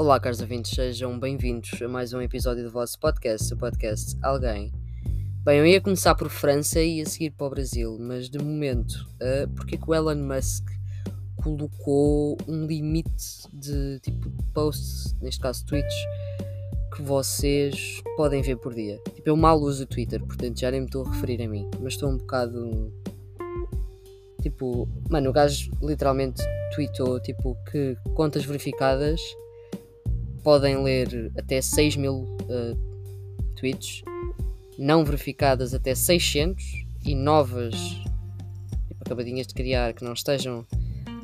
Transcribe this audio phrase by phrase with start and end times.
[0.00, 4.72] Olá, caros ouvintes, sejam bem-vindos a mais um episódio do vosso podcast, o podcast Alguém.
[5.44, 9.06] Bem, eu ia começar por França e ia seguir para o Brasil, mas de momento,
[9.20, 10.66] uh, porque é que o Elon Musk
[11.36, 15.94] colocou um limite de tipo posts, neste caso tweets,
[16.96, 18.98] que vocês podem ver por dia?
[19.14, 21.68] Tipo, eu mal uso o Twitter, portanto já nem me estou a referir a mim,
[21.78, 22.90] mas estou um bocado.
[24.40, 26.42] Tipo, mano, o gajo literalmente
[26.74, 29.20] tweetou tipo que contas verificadas
[30.42, 32.76] podem ler até 6 mil uh,
[33.56, 34.02] tweets,
[34.78, 36.64] não verificadas até 600
[37.04, 37.74] e novas,
[38.88, 40.66] tipo, acabadinhas de criar que não estejam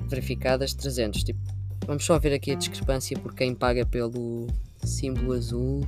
[0.08, 1.24] verificadas 300.
[1.24, 1.40] Tipo,
[1.86, 4.46] vamos só ver aqui a discrepância por quem paga pelo
[4.84, 5.86] símbolo azul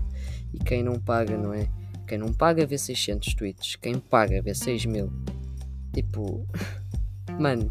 [0.53, 1.69] e quem não paga, não é?
[2.07, 5.13] Quem não paga vê 600 tweets, quem paga vê 6 mil.
[5.93, 6.47] Tipo,
[7.39, 7.71] mano,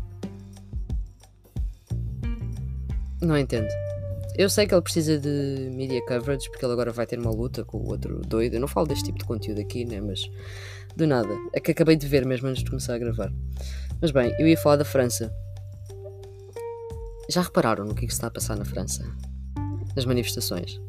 [3.21, 3.86] não entendo.
[4.37, 7.65] Eu sei que ele precisa de media coverage porque ele agora vai ter uma luta
[7.65, 8.53] com o outro doido.
[8.53, 9.99] Eu não falo deste tipo de conteúdo aqui, né?
[9.99, 10.29] Mas
[10.95, 11.35] do nada.
[11.53, 13.33] É que acabei de ver mesmo antes de começar a gravar.
[13.99, 15.33] Mas bem, eu ia falar da França.
[17.27, 19.03] Já repararam no que, é que se está a passar na França?
[19.95, 20.79] Nas manifestações?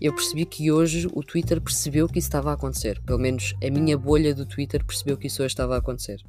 [0.00, 3.00] Eu percebi que hoje o Twitter percebeu que isso estava a acontecer.
[3.02, 6.22] Pelo menos a minha bolha do Twitter percebeu que isso hoje estava a acontecer.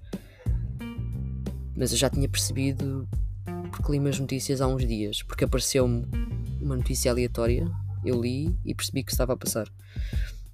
[1.73, 3.07] Mas eu já tinha percebido
[3.77, 6.03] porque li umas notícias há uns dias, porque apareceu-me
[6.59, 7.69] uma notícia aleatória,
[8.03, 9.71] eu li e percebi que estava a passar.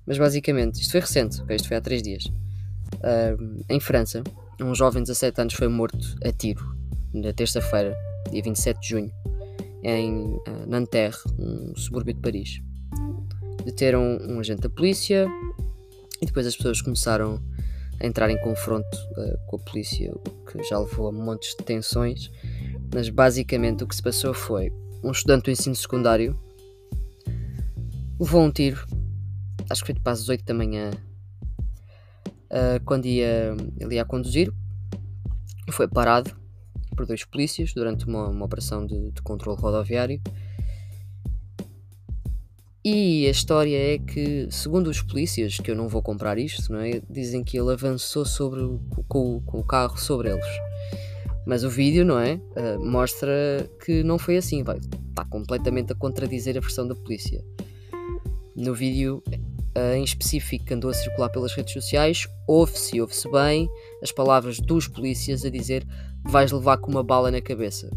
[0.05, 1.55] Mas basicamente, isto foi recente, okay?
[1.55, 2.25] isto foi há 3 dias.
[2.25, 4.23] Uh, em França,
[4.61, 6.75] um jovem de 17 anos foi morto a tiro
[7.13, 7.95] na terça-feira,
[8.29, 9.11] dia 27 de junho,
[9.83, 12.61] em uh, Nanterre, um subúrbio de Paris.
[13.63, 15.27] Deteram um agente da polícia
[16.21, 17.41] e depois as pessoas começaram
[18.01, 21.63] a entrar em confronto uh, com a polícia, o que já levou a montes de
[21.63, 22.29] tensões
[22.93, 24.71] mas basicamente o que se passou foi
[25.03, 26.39] um estudante do ensino secundário
[28.19, 28.85] levou um tiro,
[29.69, 30.91] acho que foi tipo às 8 da manhã,
[32.49, 34.51] uh, quando ia, ele ia a conduzir,
[35.71, 36.31] foi parado
[36.95, 40.21] por dois polícias durante uma, uma operação de, de controle rodoviário.
[42.85, 46.79] E a história é que, segundo os polícias, que eu não vou comprar isto, não
[46.79, 47.01] é?
[47.09, 50.45] dizem que ele avançou sobre o, com, com o carro sobre eles.
[51.45, 52.35] Mas o vídeo, não é?
[52.35, 54.63] Uh, mostra que não foi assim.
[54.63, 57.43] Vai, está completamente a contradizer a versão da polícia.
[58.55, 59.21] No vídeo
[59.77, 63.69] uh, em específico que andou a circular pelas redes sociais, ouve-se e ouve-se bem
[64.01, 65.85] as palavras dos polícias a dizer
[66.23, 67.89] vais levar com uma bala na cabeça.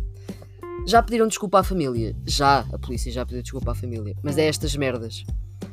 [0.87, 2.17] Já pediram desculpa à família?
[2.27, 4.15] Já, a polícia já pediu desculpa à família.
[4.23, 5.25] Mas é estas merdas.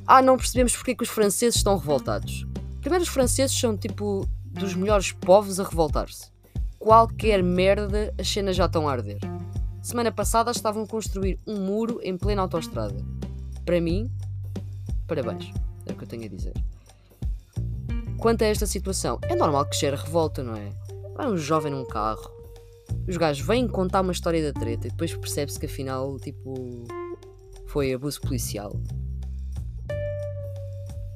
[0.05, 2.45] Ah, não percebemos porque é que os franceses estão revoltados.
[2.81, 6.32] Primeiro, os franceses são tipo dos melhores povos a revoltar-se
[6.83, 9.17] qualquer merda, as cenas já estão a arder.
[9.81, 12.97] Semana passada estavam a construir um muro em plena autoestrada.
[13.65, 14.11] Para mim,
[15.07, 15.49] parabéns.
[15.85, 16.53] É o que eu tenho a dizer.
[18.17, 20.71] Quanto a esta situação, é normal que gere revolta, não é?
[21.15, 22.29] Vai um jovem num carro,
[23.07, 26.83] os gajos vêm contar uma história da treta e depois percebe-se que afinal, tipo,
[27.67, 28.73] foi abuso policial.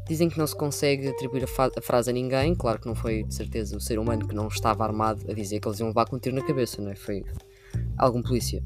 [0.07, 2.55] Dizem que não se consegue atribuir a, a, frase a ninguém.
[2.55, 5.59] Claro que não foi de certeza o ser humano que não estava armado a dizer
[5.59, 6.95] que eles iam levar com um tiro na cabeça, não é?
[6.95, 7.25] Foi
[7.97, 8.63] algum polícia.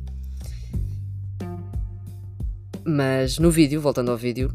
[2.86, 4.54] Mas no vídeo, voltando ao vídeo,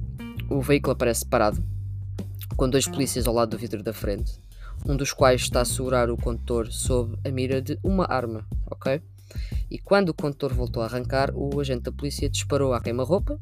[0.49, 1.63] o veículo aparece parado,
[2.57, 4.41] com dois polícias ao lado do vidro da frente,
[4.85, 9.03] um dos quais está a segurar o condutor sob a mira de uma arma, ok?
[9.69, 13.41] E quando o condutor voltou a arrancar, o agente da polícia disparou à queima-roupa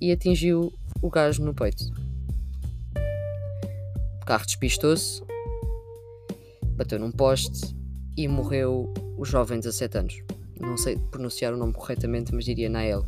[0.00, 2.09] e atingiu o gajo no peito
[4.30, 5.20] carro despistou-se,
[6.76, 7.76] bateu num poste
[8.16, 10.22] e morreu o jovem de 17 anos.
[10.60, 13.04] Não sei pronunciar o nome corretamente, mas diria Nael.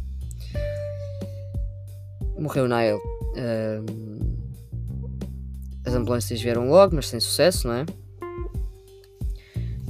[2.36, 3.00] Morreu Nael.
[3.36, 4.36] Um,
[5.86, 7.86] as ambulâncias vieram logo, mas sem sucesso, não é?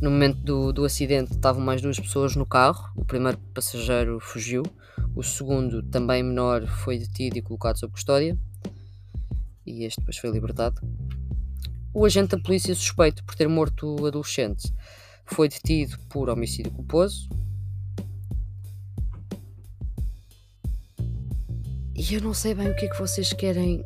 [0.02, 2.92] No momento do, do acidente estavam mais duas pessoas no carro.
[2.94, 4.64] O primeiro passageiro fugiu,
[5.16, 8.36] o segundo, também menor, foi detido e colocado sob custódia.
[9.64, 10.78] E este depois foi libertado.
[11.94, 14.72] O agente da polícia suspeito por ter morto o adolescente
[15.26, 17.28] foi detido por homicídio culposo.
[21.94, 23.84] E eu não sei bem o que é que vocês querem.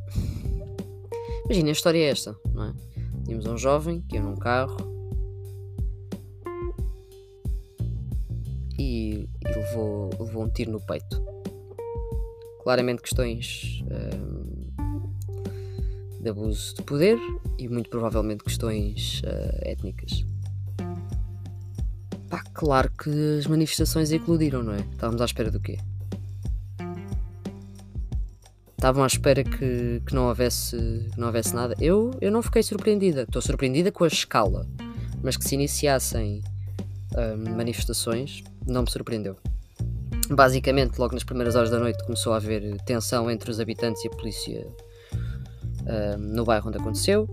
[1.44, 2.74] Imagina, a história é esta, não é?
[3.24, 4.76] Tínhamos um jovem que ia num carro
[8.78, 11.20] e, e levou, levou um tiro no peito.
[12.62, 13.82] Claramente questões.
[13.90, 14.35] Hum,
[16.26, 17.18] de abuso de poder
[17.56, 20.24] e muito provavelmente questões uh, étnicas.
[22.28, 24.80] Pá, claro que as manifestações eclodiram, não é?
[24.80, 25.78] Estávamos à espera do quê?
[28.86, 30.76] estavam à espera que, que, não, houvesse,
[31.12, 31.74] que não houvesse nada.
[31.80, 33.22] Eu, eu não fiquei surpreendida.
[33.22, 34.66] Estou surpreendida com a escala.
[35.22, 36.42] Mas que se iniciassem
[37.12, 39.36] uh, manifestações, não me surpreendeu.
[40.28, 44.08] Basicamente, logo nas primeiras horas da noite começou a haver tensão entre os habitantes e
[44.08, 44.66] a polícia
[46.18, 47.28] no bairro onde aconteceu.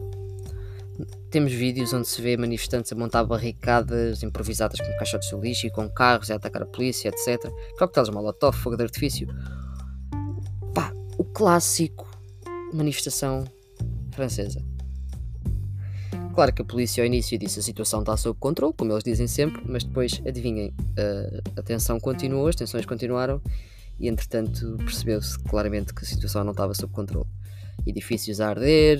[1.29, 5.71] Temos vídeos onde se vê manifestantes a montar barricadas improvisadas com caixotes de lixo e
[5.71, 7.51] com carros a atacar a polícia, etc.
[7.79, 9.27] Coquetéis molotov, fogo de artifício.
[10.73, 12.07] Pá, o clássico
[12.71, 13.45] manifestação
[14.11, 14.63] francesa.
[16.33, 19.27] Claro que a polícia ao início disse a situação está sob controle, como eles dizem
[19.27, 20.73] sempre, mas depois, adivinhem,
[21.55, 23.39] a, tensão continuou, as tensões continuaram
[23.99, 27.27] e entretanto percebeu-se claramente que a situação não estava sob controle.
[27.85, 28.99] Edifícios a arder,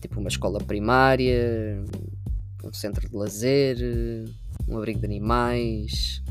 [0.00, 1.82] tipo uma escola primária,
[2.62, 3.76] um centro de lazer,
[4.68, 6.22] um abrigo de animais,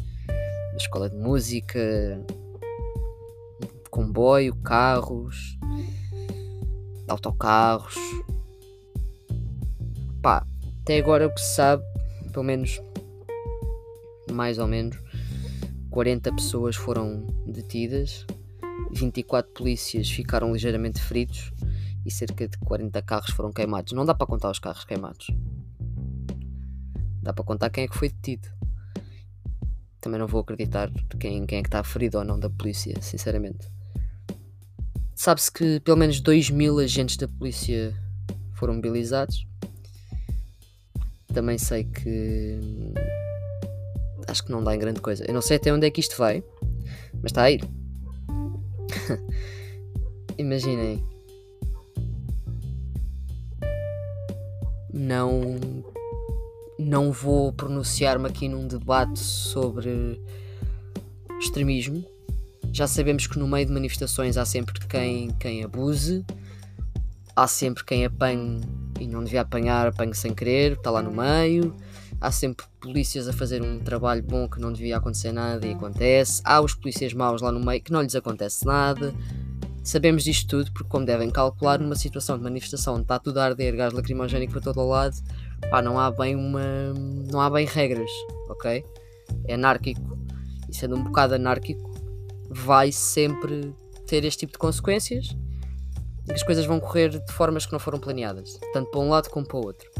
[0.72, 2.24] uma escola de música,
[3.62, 5.58] um comboio, carros,
[7.08, 7.96] autocarros.
[10.22, 10.46] Pá,
[10.82, 11.84] até agora o que se sabe,
[12.32, 12.82] pelo menos
[14.34, 14.98] mais ou menos,
[15.90, 18.26] 40 pessoas foram detidas,
[18.92, 21.52] 24 polícias ficaram ligeiramente feridos
[22.06, 23.94] e cerca de 40 carros foram queimados.
[23.94, 25.28] Não dá para contar os carros queimados.
[27.22, 28.50] Dá para contar quem é que foi detido.
[30.02, 33.68] Também não vou acreditar quem, quem é que está ferido ou não da polícia, sinceramente.
[35.16, 37.96] Sabe-se que pelo menos 2 mil agentes da polícia
[38.54, 39.46] foram mobilizados
[41.34, 42.60] também sei que
[44.28, 45.26] acho que não dá em grande coisa.
[45.28, 46.44] Eu não sei até onde é que isto vai,
[47.22, 47.68] mas está a ir.
[50.38, 51.04] Imaginem.
[54.94, 55.58] Não
[56.78, 60.22] não vou pronunciar-me aqui num debate sobre
[61.40, 62.04] extremismo.
[62.72, 66.26] Já sabemos que no meio de manifestações há sempre quem, quem abuse,
[67.36, 68.62] há sempre quem apanhe
[69.00, 71.76] e não devia apanhar, apanho sem querer, está lá no meio.
[72.24, 76.42] Há sempre polícias a fazer um trabalho bom que não devia acontecer nada e acontece.
[76.46, 79.14] Há os polícias maus lá no meio que não lhes acontece nada.
[79.84, 83.44] Sabemos disto tudo porque, como devem calcular, numa situação de manifestação onde está tudo a
[83.44, 85.18] arder, gás lacrimogénico para todo o lado,
[85.70, 86.62] pá, não há bem uma.
[87.30, 88.10] não há bem regras,
[88.48, 88.86] ok?
[89.44, 90.18] É anárquico.
[90.70, 91.92] E sendo um bocado anárquico,
[92.50, 93.76] vai sempre
[94.08, 95.36] ter este tipo de consequências
[96.30, 99.30] e as coisas vão correr de formas que não foram planeadas, tanto para um lado
[99.30, 99.92] como para o outro.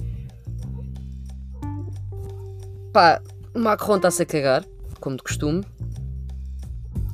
[2.94, 3.20] Pá,
[3.56, 4.64] o Macron está-se a cagar,
[5.00, 5.64] como de costume.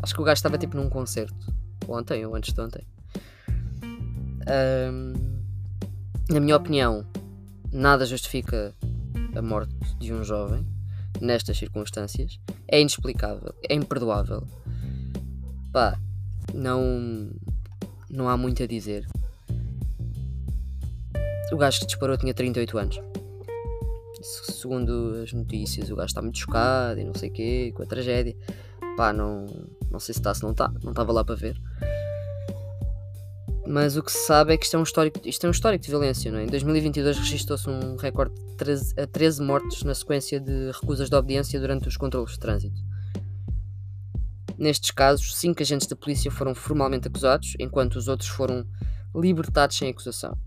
[0.03, 1.33] Acho que o gajo estava tipo num concerto,
[1.87, 2.85] ontem ou antes de ontem.
[4.91, 5.13] Um,
[6.29, 7.05] na minha opinião,
[7.71, 8.75] nada justifica
[9.33, 10.67] a morte de um jovem
[11.21, 12.37] nestas circunstâncias.
[12.67, 14.45] É inexplicável, é imperdoável.
[15.71, 15.97] Pá,
[16.53, 17.31] não,
[18.09, 19.07] não há muito a dizer.
[21.53, 23.08] O gajo que disparou tinha 38 anos.
[24.21, 27.85] Segundo as notícias, o gajo está muito chocado e não sei o quê, com a
[27.85, 28.35] tragédia.
[28.97, 29.45] Pá, não,
[29.89, 31.59] não sei se está, se não está, não estava lá para ver.
[33.65, 35.83] Mas o que se sabe é que isto é um histórico, isto é um histórico
[35.83, 36.31] de violência.
[36.31, 36.43] Não é?
[36.43, 41.59] Em 2022 registrou-se um recorde de 13, 13 mortes na sequência de recusas de obediência
[41.59, 42.81] durante os controles de trânsito.
[44.57, 48.65] Nestes casos, cinco agentes da polícia foram formalmente acusados, enquanto os outros foram
[49.15, 50.37] libertados sem acusação.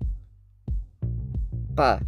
[1.74, 2.02] Pá.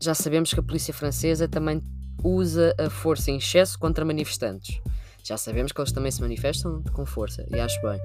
[0.00, 1.82] Já sabemos que a polícia francesa também
[2.24, 4.80] usa a força em excesso contra manifestantes.
[5.22, 8.00] Já sabemos que eles também se manifestam com força, e acho bem.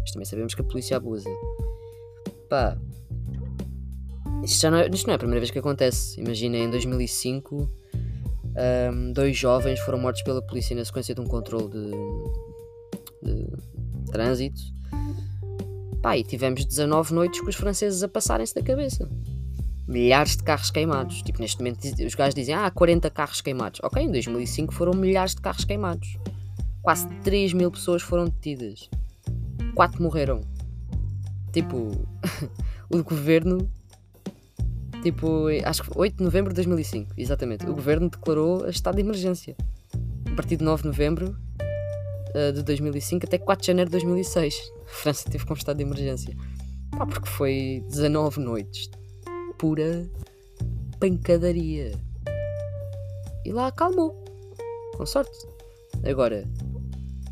[0.00, 1.30] Mas também sabemos que a polícia abusa.
[2.48, 2.76] Pá.
[4.44, 6.20] Isto, já não é, isto não é a primeira vez que acontece.
[6.20, 7.70] Imagina em 2005
[8.92, 11.90] um, dois jovens foram mortos pela polícia na sequência de um controle de,
[13.22, 14.60] de trânsito.
[16.02, 19.08] Pá, e tivemos 19 noites com os franceses a passarem-se da cabeça.
[19.90, 21.20] Milhares de carros queimados.
[21.22, 23.80] Tipo, neste momento os gajos dizem, ah, 40 carros queimados.
[23.82, 26.16] Ok, em 2005 foram milhares de carros queimados.
[26.80, 28.88] Quase 3 mil pessoas foram detidas.
[29.74, 30.42] 4 morreram.
[31.52, 31.90] Tipo,
[32.88, 33.68] o governo
[35.02, 37.64] Tipo, acho que 8 de novembro de 2005, exatamente.
[37.66, 39.56] O governo declarou estado de emergência.
[40.30, 41.36] A partir de 9 de novembro
[42.34, 44.54] uh, de 2005 até 4 de janeiro de 2006.
[44.84, 46.36] A França teve com estado de emergência.
[46.90, 48.90] Pá, porque foi 19 noites.
[49.60, 50.08] Pura
[50.98, 51.92] pancadaria.
[53.44, 54.24] E lá acalmou.
[54.96, 55.36] Com sorte.
[56.02, 56.48] Agora,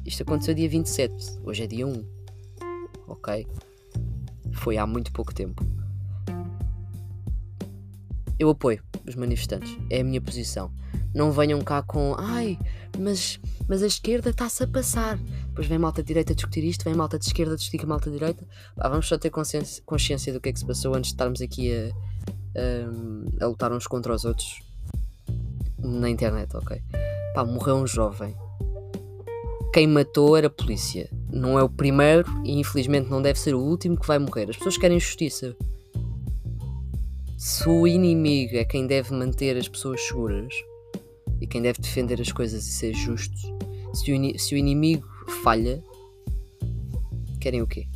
[0.04, 1.38] isto aconteceu dia 27.
[1.42, 2.04] Hoje é dia 1.
[3.06, 3.46] Ok?
[4.52, 5.64] Foi há muito pouco tempo.
[8.38, 9.74] Eu apoio os manifestantes.
[9.88, 10.70] É a minha posição.
[11.14, 12.58] Não venham cá com ai,
[12.98, 15.16] mas, mas a esquerda está-se a passar.
[15.46, 18.46] depois vem malta de direita discutir isto, vem malta de esquerda discutir malta de direita.
[18.76, 21.40] Pá, vamos só ter consciência, consciência do que é que se passou antes de estarmos
[21.40, 21.90] aqui a,
[22.56, 24.60] a, a lutar uns contra os outros
[25.78, 26.80] na internet, ok?
[27.34, 28.34] Pá, morreu um jovem.
[29.72, 31.10] Quem matou era a polícia.
[31.30, 34.50] Não é o primeiro e infelizmente não deve ser o último que vai morrer.
[34.50, 35.54] As pessoas querem justiça.
[37.36, 40.52] Se o inimigo é quem deve manter as pessoas seguras
[41.40, 43.36] e quem deve defender as coisas e ser justo,
[43.94, 45.06] se o, se o inimigo
[45.44, 45.82] falha,
[47.40, 47.86] querem o quê?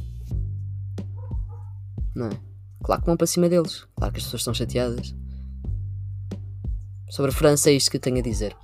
[2.14, 2.51] Não é?
[2.82, 3.86] Claro que vão para cima deles.
[3.96, 5.14] Claro que as pessoas estão chateadas.
[7.08, 8.56] Sobre a França é isto que tenho a dizer.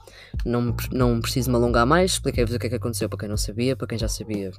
[0.44, 3.37] Não, não preciso me alongar mais, expliquei-vos o que é que aconteceu para quem não
[3.37, 4.52] sabia, para quem já sabia,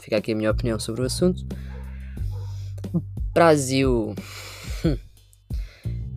[0.00, 1.44] fica aqui a minha opinião sobre o assunto.
[3.32, 4.14] Brasil.
[4.84, 4.96] Hum.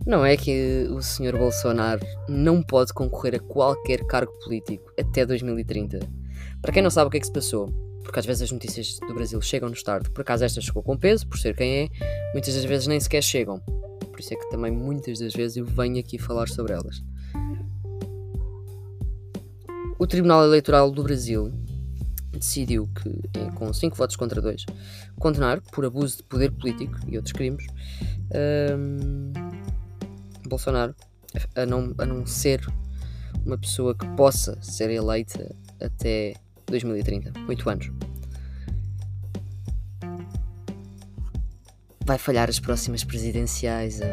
[0.06, 1.36] Não é que o Sr.
[1.38, 6.00] Bolsonaro não pode concorrer a qualquer cargo político até 2030.
[6.60, 8.98] Para quem não sabe o que é que se passou, porque às vezes as notícias
[9.00, 11.88] do Brasil chegam-nos tarde, por acaso esta chegou com peso, por ser quem é,
[12.32, 13.58] muitas das vezes nem sequer chegam.
[13.58, 17.02] Por isso é que também muitas das vezes eu venho aqui falar sobre elas.
[19.98, 21.52] O Tribunal Eleitoral do Brasil
[22.32, 24.66] decidiu que, com 5 votos contra 2,
[25.18, 27.64] condenar por abuso de poder político e outros crimes
[28.76, 29.32] um,
[30.48, 30.94] Bolsonaro
[31.54, 32.66] a não, a não ser
[33.46, 36.34] uma pessoa que possa ser eleita até
[36.66, 37.90] 2030, 8 anos.
[42.04, 44.00] Vai falhar as próximas presidenciais.
[44.00, 44.08] Hein?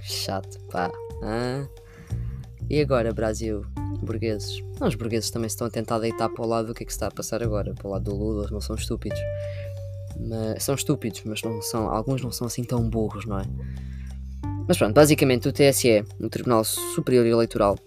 [0.00, 0.90] Chato, pá.
[1.22, 1.68] Hein?
[2.68, 3.64] E agora, Brasil?
[4.02, 4.62] Burgueses.
[4.80, 6.92] Não, os burgueses também estão a tentar deitar para o lado do que é que
[6.92, 7.74] está a passar agora.
[7.74, 9.18] Para o lado do Lula, eles não são estúpidos.
[10.18, 13.44] Mas, são estúpidos, mas não são, alguns não são assim tão burros, não é?
[14.66, 17.78] Mas pronto, basicamente o TSE, o Tribunal Superior Eleitoral,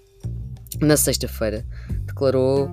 [0.79, 1.65] na sexta-feira,
[2.05, 2.69] declarou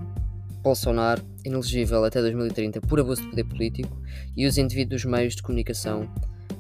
[0.65, 4.01] Bolsonaro inelegível até 2030 por abuso de poder político
[4.35, 6.11] e os indivíduos dos meios de comunicação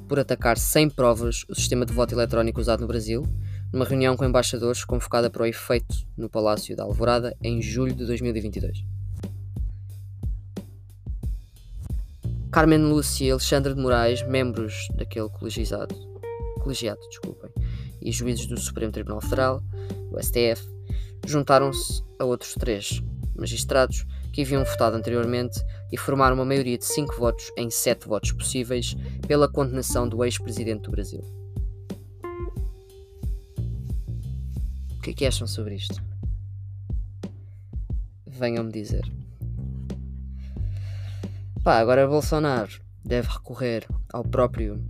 [0.07, 3.23] por atacar sem provas o sistema de voto eletrónico usado no Brasil,
[3.73, 8.05] numa reunião com embaixadores convocada para o efeito no Palácio da Alvorada em julho de
[8.05, 8.85] 2022.
[12.53, 15.95] Carmen Lúcia e Alexandre de Moraes, membros daquele colegiado,
[16.61, 17.51] colegiado desculpem,
[18.03, 19.63] e juízes do Supremo Tribunal Federal,
[20.13, 20.63] o STF,
[21.27, 23.03] juntaram-se a outros três
[23.35, 25.61] magistrados que haviam votado anteriormente
[25.93, 30.83] e formaram uma maioria de 5 votos em 7 votos possíveis pela condenação do ex-presidente
[30.83, 31.21] do Brasil.
[34.97, 36.03] O que é que acham sobre isto?
[38.27, 39.05] Venham-me dizer.
[41.63, 44.83] Pá, agora Bolsonaro deve recorrer ao próprio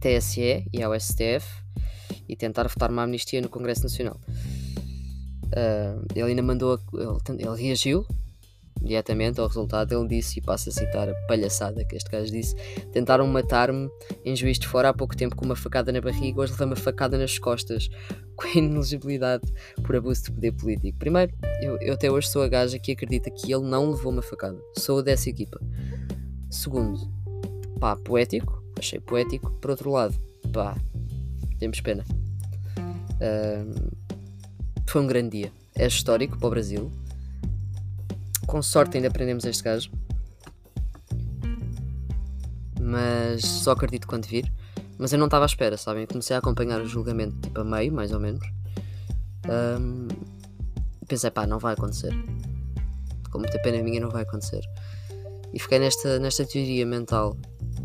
[0.00, 1.64] TSE e ao STF
[2.28, 4.20] e tentar votar uma amnistia no Congresso Nacional.
[5.54, 6.78] Uh, ele ainda mandou.
[6.92, 8.04] Ele, ele reagiu
[8.84, 9.92] diretamente ao resultado.
[9.92, 12.54] Ele disse, e passo a citar a palhaçada que este gajo disse:
[12.92, 13.88] Tentaram matar-me
[14.24, 16.76] em juiz de fora há pouco tempo com uma facada na barriga, hoje levei uma
[16.76, 17.88] facada nas costas,
[18.36, 20.98] com a por abuso de poder político.
[20.98, 24.22] Primeiro, eu, eu até hoje sou a gaja que acredita que ele não levou uma
[24.22, 24.58] facada.
[24.78, 25.60] Sou dessa equipa.
[26.50, 27.00] Segundo,
[27.80, 28.62] pá, poético.
[28.78, 29.50] Achei poético.
[29.60, 30.14] Por outro lado,
[30.52, 30.76] pá,
[31.58, 32.04] temos pena.
[33.14, 34.03] Uh,
[34.86, 35.52] foi um grande dia.
[35.74, 36.92] É histórico para o Brasil.
[38.46, 39.90] Com sorte ainda aprendemos este gajo.
[42.80, 44.52] Mas só acredito quando vir.
[44.98, 46.06] Mas eu não estava à espera, sabem?
[46.06, 48.46] Comecei a acompanhar o julgamento tipo a meio, mais ou menos.
[49.48, 50.08] Um,
[51.08, 52.12] pensei, pá, não vai acontecer.
[53.30, 54.62] Com muita pena minha, não vai acontecer.
[55.52, 57.36] E fiquei nesta, nesta teoria mental.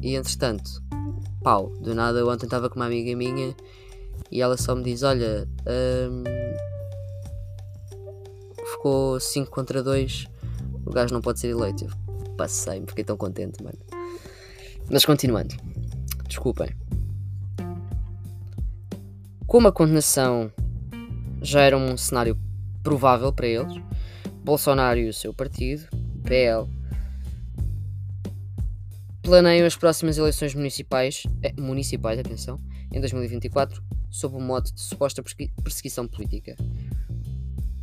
[0.01, 0.81] E entretanto,
[1.43, 3.55] pau, do nada eu ontem estava com uma amiga minha
[4.31, 6.23] e ela só me diz: Olha, um,
[8.69, 10.27] ficou 5 contra 2,
[10.85, 11.85] o gajo não pode ser eleito.
[11.85, 13.77] Eu passei-me, fiquei tão contente, mano.
[14.89, 15.55] Mas continuando,
[16.27, 16.69] desculpem.
[19.45, 20.51] Como a condenação
[21.41, 22.37] já era um cenário
[22.83, 23.81] provável para eles,
[24.43, 25.87] Bolsonaro e o seu partido,
[26.23, 26.67] PL,
[29.21, 32.59] planeiam as próximas eleições municipais, eh, municipais atenção,
[32.91, 35.21] em 2024, sob o modo de suposta
[35.63, 36.55] perseguição política.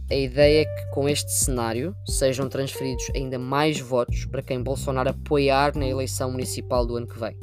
[0.08, 5.10] A ideia é que com este cenário sejam transferidos ainda mais votos para quem Bolsonaro
[5.10, 7.36] apoiar na eleição municipal do ano que vem.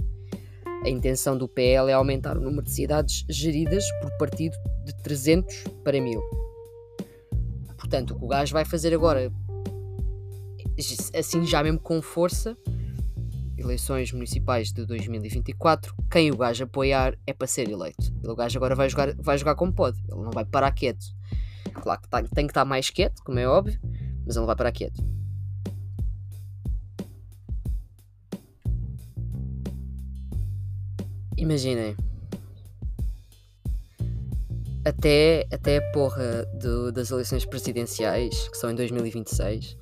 [0.85, 4.55] A intenção do PL é aumentar o número de cidades geridas por partido
[4.85, 6.21] de 300 para 1000.
[7.77, 9.29] Portanto, o que o gajo vai fazer agora,
[11.13, 12.57] assim já mesmo com força,
[13.57, 18.13] eleições municipais de 2024, quem o gajo apoiar é para ser eleito.
[18.25, 21.05] O gajo agora vai jogar, vai jogar como pode, ele não vai parar quieto.
[21.73, 23.79] Claro que tem, tem que estar mais quieto, como é óbvio,
[24.25, 25.01] mas ele vai para quieto.
[31.37, 31.95] Imaginem.
[34.85, 39.77] Até, até a porra do, das eleições presidenciais, que são em 2026,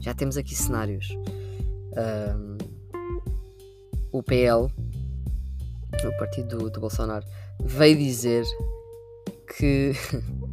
[0.00, 1.08] já temos aqui cenários.
[1.96, 2.58] Um,
[4.12, 4.66] o PL,
[6.04, 7.26] o partido do, do Bolsonaro,
[7.64, 8.44] veio dizer
[9.56, 9.92] que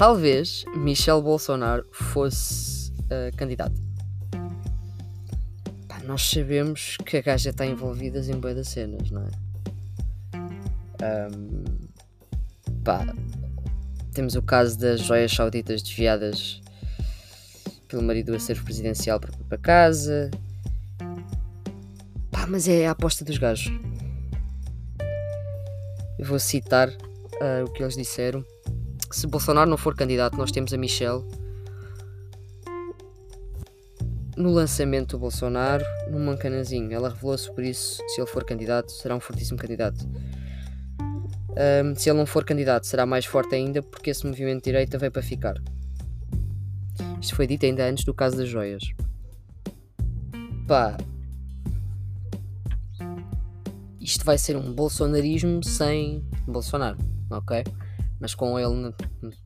[0.00, 3.78] talvez Michel Bolsonaro fosse uh, candidato.
[5.86, 9.28] Pá, nós sabemos que a gaja está envolvida em boas cenas, não é?
[11.04, 11.64] Um,
[12.82, 13.04] pá,
[14.14, 16.62] temos o caso das joias sauditas desviadas
[17.86, 20.30] pelo marido a ser presidencial para, para casa.
[22.30, 23.70] Pá, mas é a aposta dos gajos.
[26.18, 28.42] Eu vou citar uh, o que eles disseram.
[29.10, 31.24] Se Bolsonaro não for candidato, nós temos a Michelle.
[34.36, 36.92] No lançamento do Bolsonaro, num mancanazinho.
[36.92, 39.98] Ela revelou-se por isso, se ele for candidato, será um fortíssimo candidato.
[41.50, 44.96] Um, se ele não for candidato, será mais forte ainda porque esse movimento de direita
[44.96, 45.60] veio para ficar.
[47.20, 48.84] Isto foi dito ainda antes do caso das joias.
[50.68, 50.96] Pá.
[54.00, 56.96] Isto vai ser um bolsonarismo sem Bolsonaro,
[57.28, 57.64] ok?
[58.20, 58.94] Mas com ele,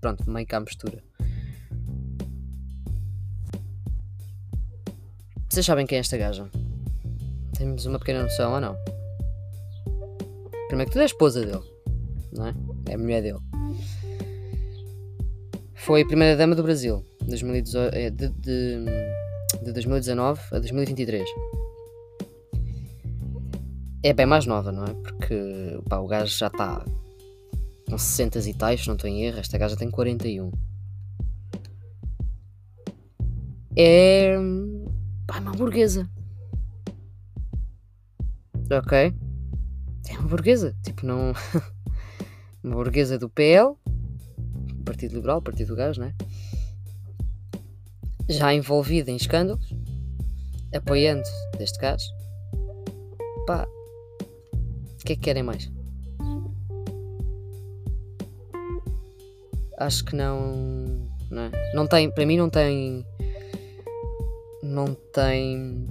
[0.00, 1.02] pronto, meio que à mistura.
[5.48, 6.50] Vocês sabem quem é esta gaja?
[7.56, 8.76] Temos uma pequena noção ou não?
[10.66, 11.62] Primeiro que tudo é a esposa dele,
[12.32, 12.54] não é?
[12.88, 13.38] É a mulher dele.
[15.76, 17.04] Foi primeira dama do Brasil.
[17.28, 18.84] 2018, de, de,
[19.62, 21.28] de 2019 a 2023.
[24.02, 24.94] É bem mais nova, não é?
[24.94, 26.84] Porque pá, o gajo já está
[27.88, 29.38] com 60 e tais, se não estou em erro.
[29.38, 30.50] Esta gaja tem 41.
[33.76, 34.36] É.
[35.26, 36.08] pá, é uma burguesa.
[38.70, 39.14] Ok?
[40.08, 40.76] É uma burguesa.
[40.82, 41.32] Tipo, não.
[42.62, 43.74] uma burguesa do PL,
[44.84, 46.14] Partido Liberal, Partido do Gás, não é?
[48.28, 49.74] já envolvido em escândalos,
[50.74, 52.06] apoiando deste caso,
[53.46, 53.66] pá,
[54.20, 55.70] o que é que querem mais?
[59.78, 61.72] Acho que não, não, é?
[61.74, 63.04] não tem, para mim não tem,
[64.62, 65.86] não tem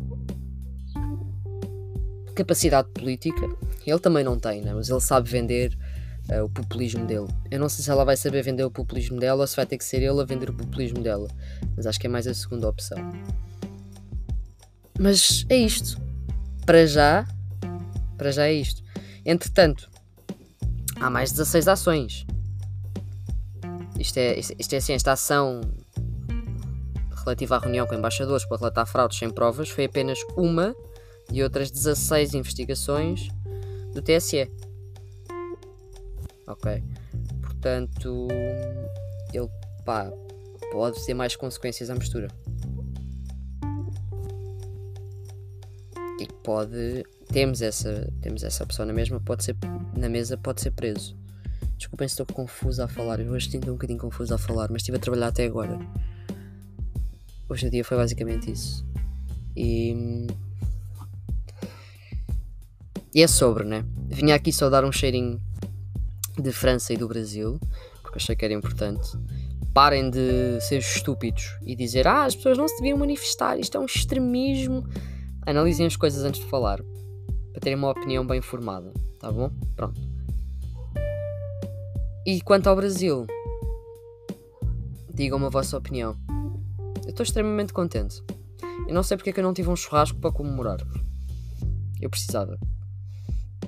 [2.36, 3.42] capacidade política.
[3.86, 4.74] Ele também não tem, né?
[4.74, 5.78] mas ele sabe vender
[6.30, 7.28] uh, o populismo dele.
[7.52, 9.78] Eu não sei se ela vai saber vender o populismo dela ou se vai ter
[9.78, 11.28] que ser ele a vender o populismo dela.
[11.76, 12.98] Mas acho que é mais a segunda opção.
[15.00, 16.02] Mas é isto.
[16.66, 17.28] Para já,
[18.18, 18.82] para já é isto.
[19.26, 19.90] Entretanto,
[21.00, 22.26] há mais 16 ações.
[24.04, 25.62] Isto é, isto é assim, esta ação
[27.24, 30.76] relativa à reunião com embaixadores para relatar fraudes sem provas foi apenas uma
[31.32, 33.30] de outras 16 investigações
[33.94, 34.50] do TSE
[36.48, 36.84] ok?
[37.42, 38.28] Portanto,
[39.34, 39.50] ele
[39.86, 40.12] pá,
[40.72, 42.28] pode ter mais consequências à mistura.
[46.20, 47.04] E pode.
[47.32, 49.56] Temos essa, temos essa opção na mesma, pode ser
[49.98, 51.16] na mesa, pode ser preso.
[51.84, 54.78] Desculpem se estou confuso a falar, eu hoje estou um bocadinho confuso a falar, mas
[54.78, 55.78] estive a trabalhar até agora.
[57.50, 58.86] Hoje o dia foi basicamente isso.
[59.54, 60.26] E.
[63.14, 63.84] E é sobre, né?
[64.08, 65.42] Vinha aqui só dar um cheirinho
[66.40, 67.60] de França e do Brasil,
[68.02, 69.18] porque achei que era importante.
[69.74, 73.80] Parem de ser estúpidos e dizer ah, as pessoas não se deviam manifestar, isto é
[73.82, 74.88] um extremismo.
[75.46, 76.82] Analisem as coisas antes de falar,
[77.52, 79.52] para terem uma opinião bem formada, tá bom?
[79.76, 80.13] Pronto.
[82.26, 83.28] E quanto ao Brasil,
[85.14, 86.16] digam-me a vossa opinião.
[87.04, 88.24] Eu estou extremamente contente.
[88.88, 90.80] Eu não sei porque é que eu não tive um churrasco para comemorar.
[92.00, 92.58] Eu precisava.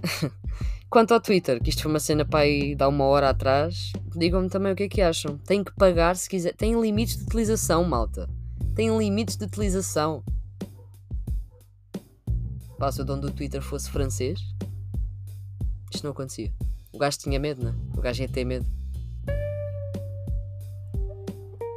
[0.89, 4.49] Quanto ao Twitter, que isto foi uma cena para aí dar uma hora atrás, digam-me
[4.49, 5.37] também o que é que acham.
[5.39, 6.55] Tem que pagar se quiser.
[6.55, 8.29] Tem limites de utilização, malta.
[8.73, 10.23] Tem limites de utilização.
[12.79, 14.39] Pá, se o dono do Twitter fosse francês,
[15.93, 16.53] isto não acontecia.
[16.95, 17.75] O gajo tinha medo, né?
[17.97, 18.65] O gajo ia ter medo.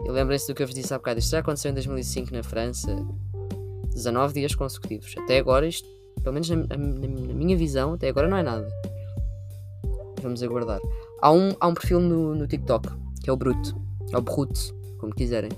[0.04, 1.18] E lembrem-se do que eu vos disse há bocado.
[1.18, 2.96] Isto já aconteceu em 2005 na França.
[3.92, 5.12] 19 dias consecutivos.
[5.18, 5.88] Até agora, isto,
[6.22, 8.68] pelo menos na, na, na minha visão, até agora não é nada.
[10.22, 10.78] Vamos aguardar.
[11.20, 12.88] Há um, há um perfil no, no TikTok,
[13.20, 13.74] que é o Brute,
[14.14, 15.50] ou Brute, como quiserem,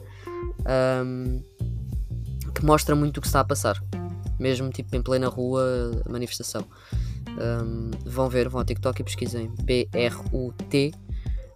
[1.05, 1.43] um,
[2.55, 3.83] que mostra muito o que está a passar.
[4.39, 6.65] Mesmo tipo em plena rua, manifestação.
[7.41, 10.93] Um, vão ver, vão ao TikTok e pesquisem B-R-U-T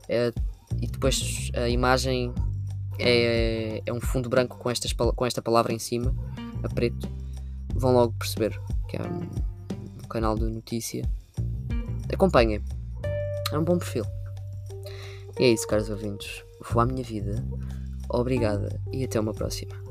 [0.08, 0.32] é,
[0.80, 2.32] e depois a imagem
[2.98, 6.14] é, é um fundo branco com, estas, com esta palavra em cima,
[6.62, 7.08] a preto.
[7.74, 11.02] Vão logo perceber que é um, canal do Notícia.
[12.12, 12.62] Acompanhem.
[13.50, 14.04] É um bom perfil.
[15.38, 16.44] E é isso, caros ouvintes.
[16.70, 17.44] Vou à minha vida.
[18.08, 19.83] Obrigada e até uma próxima.